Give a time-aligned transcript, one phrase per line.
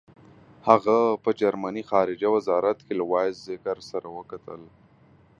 [0.67, 4.61] هغه په جرمني خارجه وزارت کې له وایزیکر سره وکتل.